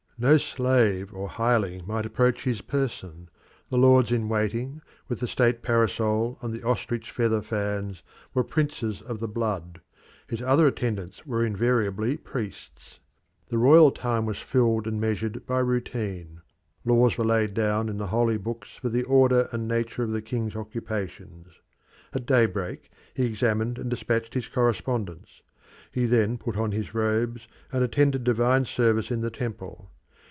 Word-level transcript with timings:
No 0.23 0.37
slave 0.37 1.11
or 1.15 1.27
hireling 1.29 1.81
might 1.87 2.05
approach 2.05 2.43
his 2.43 2.61
person: 2.61 3.27
the 3.69 3.77
lords 3.79 4.11
in 4.11 4.29
waiting, 4.29 4.83
with 5.07 5.19
the 5.19 5.27
state 5.27 5.63
parasol 5.63 6.37
and 6.43 6.53
the 6.53 6.61
ostrich 6.61 7.09
feather 7.09 7.41
fans, 7.41 8.03
were 8.31 8.43
princes 8.43 9.01
of 9.01 9.17
the 9.17 9.27
blood; 9.27 9.81
his 10.27 10.39
other 10.39 10.67
attendants 10.67 11.25
were 11.25 11.43
invariably 11.43 12.17
priests. 12.17 12.99
The 13.49 13.57
royal 13.57 13.89
time 13.89 14.27
was 14.27 14.37
filled 14.37 14.85
and 14.85 15.01
measured 15.01 15.43
by 15.47 15.57
routine: 15.61 16.41
laws 16.85 17.17
were 17.17 17.25
laid 17.25 17.55
down 17.55 17.89
in 17.89 17.97
the 17.97 18.05
holy 18.13 18.37
books 18.37 18.75
for 18.75 18.89
the 18.89 19.01
order 19.01 19.49
and 19.51 19.67
nature 19.67 20.03
of 20.03 20.11
the 20.11 20.21
king's 20.21 20.55
occupations. 20.55 21.47
At 22.13 22.27
daybreak 22.27 22.91
he 23.15 23.25
examined 23.25 23.79
and 23.79 23.89
dispatched 23.89 24.35
his 24.35 24.47
correspondence; 24.47 25.41
he 25.91 26.05
then 26.05 26.37
put 26.37 26.57
on 26.57 26.73
his 26.73 26.93
robes 26.93 27.47
and 27.71 27.83
attended 27.83 28.23
divine 28.23 28.65
service 28.65 29.09
in 29.09 29.21
the 29.21 29.31
temple. 29.31 29.89